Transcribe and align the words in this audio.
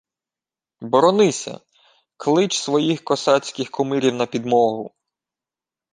—Боронися! 0.81 1.59
Клич 2.17 2.57
своїх 2.59 3.03
косацьких 3.03 3.71
кумирів 3.71 4.13
на 4.15 4.25
підмогу! 4.25 4.93